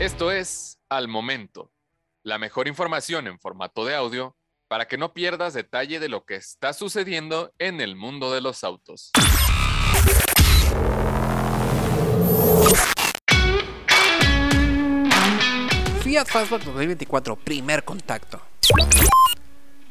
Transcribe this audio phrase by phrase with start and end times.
[0.00, 1.72] Esto es Al Momento,
[2.22, 4.36] la mejor información en formato de audio
[4.68, 8.62] para que no pierdas detalle de lo que está sucediendo en el mundo de los
[8.62, 9.10] autos.
[16.04, 18.40] Fiat Fastback 2024, primer contacto.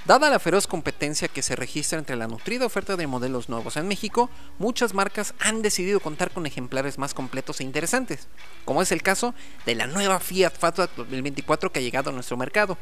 [0.07, 3.89] Dada la feroz competencia que se registra entre la nutrida oferta de modelos nuevos en
[3.89, 8.29] México, muchas marcas han decidido contar con ejemplares más completos e interesantes,
[8.63, 12.37] como es el caso de la nueva Fiat Fastback 2024 que ha llegado a nuestro
[12.37, 12.77] mercado.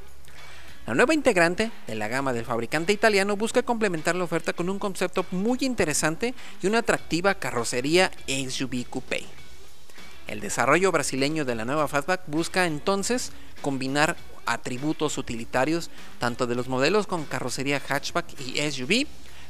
[0.86, 4.78] La nueva integrante de la gama del fabricante italiano busca complementar la oferta con un
[4.78, 9.26] concepto muy interesante y una atractiva carrocería SUV coupé.
[10.28, 13.32] El desarrollo brasileño de la nueva Fastback busca entonces
[13.64, 19.08] combinar atributos utilitarios tanto de los modelos con carrocería hatchback y SUV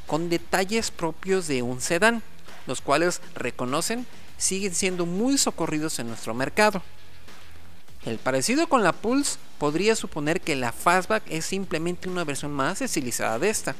[0.07, 2.21] con detalles propios de un sedán,
[2.67, 4.05] los cuales reconocen
[4.37, 6.81] siguen siendo muy socorridos en nuestro mercado.
[8.05, 12.81] El parecido con la Pulse podría suponer que la Fastback es simplemente una versión más
[12.81, 13.75] estilizada de esta,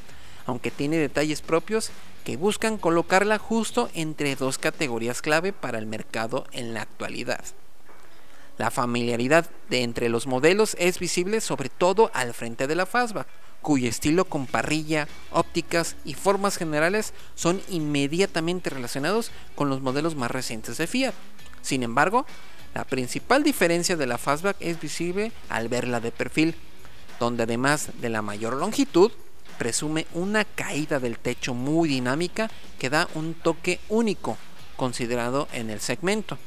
[0.46, 1.90] aunque tiene detalles propios
[2.24, 7.44] que buscan colocarla justo entre dos categorías clave para el mercado en la actualidad.
[8.58, 13.26] La familiaridad de entre los modelos es visible sobre todo al frente de la Fastback,
[13.60, 20.30] cuyo estilo con parrilla, ópticas y formas generales son inmediatamente relacionados con los modelos más
[20.30, 21.14] recientes de Fiat.
[21.62, 22.24] Sin embargo,
[22.74, 26.54] la principal diferencia de la Fastback es visible al verla de perfil,
[27.20, 29.10] donde además de la mayor longitud,
[29.58, 34.36] presume una caída del techo muy dinámica que da un toque único
[34.76, 36.38] considerado en el segmento.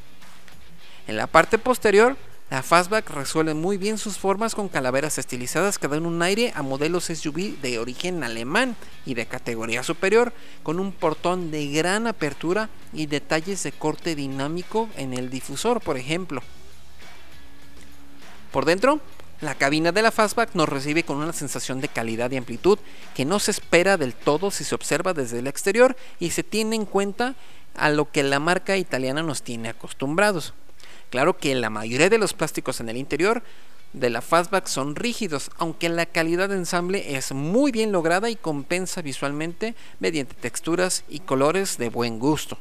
[1.09, 2.15] En la parte posterior,
[2.51, 6.61] la Fastback resuelve muy bien sus formas con calaveras estilizadas que dan un aire a
[6.61, 8.75] modelos SUV de origen alemán
[9.07, 14.87] y de categoría superior, con un portón de gran apertura y detalles de corte dinámico
[14.97, 16.43] en el difusor, por ejemplo.
[18.51, 18.99] Por dentro,
[19.41, 22.77] la cabina de la Fastback nos recibe con una sensación de calidad y amplitud
[23.15, 26.75] que no se espera del todo si se observa desde el exterior y se tiene
[26.75, 27.33] en cuenta
[27.73, 30.53] a lo que la marca italiana nos tiene acostumbrados.
[31.09, 33.41] Claro que la mayoría de los plásticos en el interior
[33.93, 38.35] de la Fastback son rígidos, aunque la calidad de ensamble es muy bien lograda y
[38.35, 42.59] compensa visualmente mediante texturas y colores de buen gusto.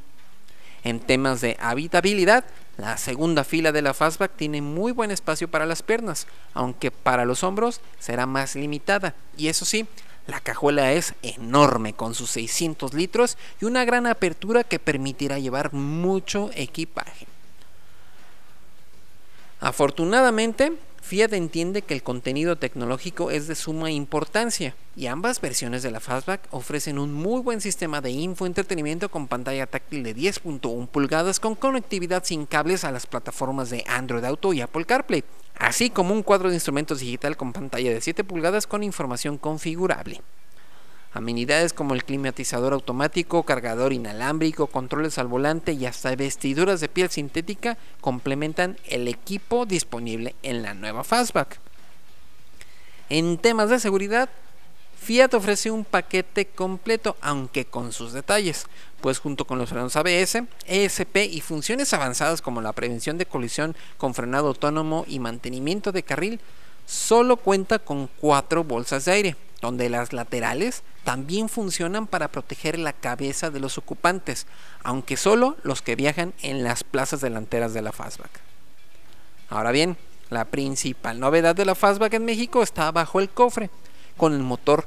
[0.84, 2.44] En temas de habitabilidad,
[2.78, 7.24] la segunda fila de la Fastback tiene muy buen espacio para las piernas, aunque para
[7.24, 9.14] los hombros será más limitada.
[9.36, 9.86] Y eso sí,
[10.26, 15.74] la cajuela es enorme con sus 600 litros y una gran apertura que permitirá llevar
[15.74, 17.26] mucho equipaje.
[19.60, 25.90] Afortunadamente, Fiat entiende que el contenido tecnológico es de suma importancia y ambas versiones de
[25.90, 31.40] la Fastback ofrecen un muy buen sistema de infoentretenimiento con pantalla táctil de 10.1 pulgadas
[31.40, 35.24] con conectividad sin cables a las plataformas de Android Auto y Apple CarPlay,
[35.58, 40.20] así como un cuadro de instrumentos digital con pantalla de 7 pulgadas con información configurable.
[41.18, 47.10] Amenidades como el climatizador automático, cargador inalámbrico, controles al volante y hasta vestiduras de piel
[47.10, 51.58] sintética complementan el equipo disponible en la nueva Fastback.
[53.08, 54.30] En temas de seguridad,
[54.96, 58.66] Fiat ofrece un paquete completo, aunque con sus detalles,
[59.00, 63.74] pues junto con los frenos ABS, ESP y funciones avanzadas como la prevención de colisión
[63.96, 66.38] con frenado autónomo y mantenimiento de carril,
[66.86, 72.92] solo cuenta con cuatro bolsas de aire donde las laterales también funcionan para proteger la
[72.92, 74.46] cabeza de los ocupantes,
[74.82, 78.40] aunque solo los que viajan en las plazas delanteras de la Fastback.
[79.48, 79.96] Ahora bien,
[80.30, 83.70] la principal novedad de la Fastback en México está bajo el cofre,
[84.16, 84.86] con el motor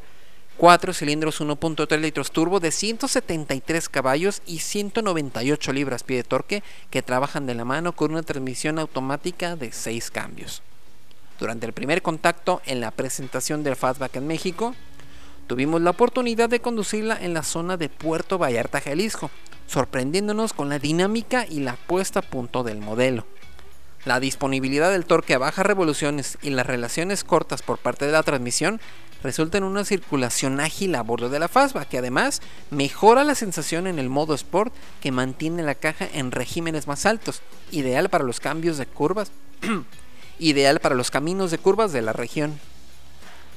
[0.58, 7.48] 4 cilindros 1.3 litros turbo de 173 caballos y 198 libras-pie de torque que trabajan
[7.48, 10.62] de la mano con una transmisión automática de 6 cambios.
[11.42, 14.76] Durante el primer contacto en la presentación del Fastback en México,
[15.48, 19.32] tuvimos la oportunidad de conducirla en la zona de Puerto Vallarta, Jalisco,
[19.66, 23.26] sorprendiéndonos con la dinámica y la puesta a punto del modelo.
[24.06, 28.22] La disponibilidad del torque a bajas revoluciones y las relaciones cortas por parte de la
[28.22, 28.80] transmisión
[29.24, 33.88] resultan en una circulación ágil a bordo de la Fastback que además mejora la sensación
[33.88, 37.42] en el modo Sport que mantiene la caja en regímenes más altos,
[37.72, 39.32] ideal para los cambios de curvas
[40.40, 42.60] ideal para los caminos de curvas de la región.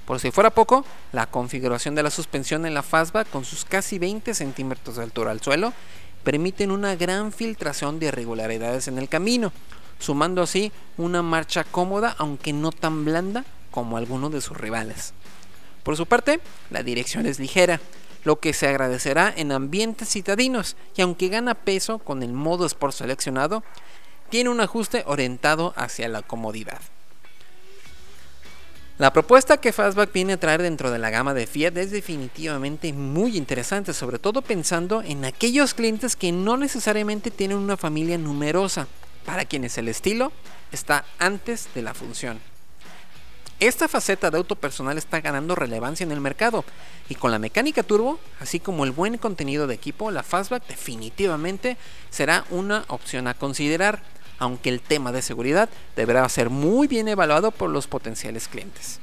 [0.06, 3.98] Por si fuera poco, la configuración de la suspensión en la Fastback con sus casi
[3.98, 5.72] 20 centímetros de altura al suelo
[6.22, 9.52] permiten una gran filtración de irregularidades en el camino,
[9.98, 15.14] sumando así una marcha cómoda aunque no tan blanda como algunos de sus rivales.
[15.82, 16.40] Por su parte,
[16.70, 17.80] la dirección es ligera,
[18.24, 22.94] lo que se agradecerá en ambientes citadinos y aunque gana peso con el modo Sport
[22.94, 23.62] seleccionado,
[24.30, 26.80] tiene un ajuste orientado hacia la comodidad.
[28.96, 32.92] La propuesta que Fastback viene a traer dentro de la gama de Fiat es definitivamente
[32.92, 38.86] muy interesante, sobre todo pensando en aquellos clientes que no necesariamente tienen una familia numerosa,
[39.24, 40.32] para quienes el estilo
[40.70, 42.53] está antes de la función.
[43.60, 46.64] Esta faceta de auto personal está ganando relevancia en el mercado
[47.08, 51.76] y con la mecánica turbo, así como el buen contenido de equipo, la Fastback definitivamente
[52.10, 54.02] será una opción a considerar
[54.38, 58.98] aunque el tema de seguridad deberá ser muy bien evaluado por los potenciales clientes.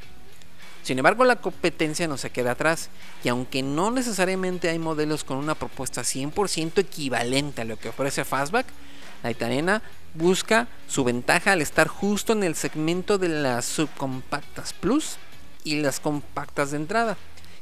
[0.83, 2.89] Sin embargo, la competencia no se queda atrás
[3.23, 8.25] y aunque no necesariamente hay modelos con una propuesta 100% equivalente a lo que ofrece
[8.25, 8.65] Fastback,
[9.23, 9.81] la italiana
[10.13, 15.17] busca su ventaja al estar justo en el segmento de las subcompactas Plus
[15.63, 17.17] y las compactas de entrada,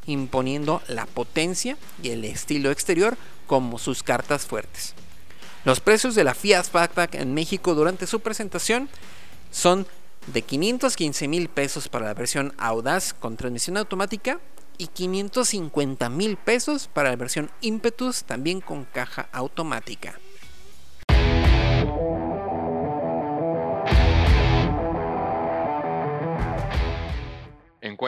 [0.05, 3.17] imponiendo la potencia y el estilo exterior
[3.47, 4.93] como sus cartas fuertes.
[5.65, 8.89] Los precios de la Fiat Fatback en México durante su presentación
[9.51, 9.85] son
[10.27, 14.39] de 515 mil pesos para la versión Audaz con transmisión automática
[14.77, 20.17] y 550 mil pesos para la versión Impetus también con caja automática.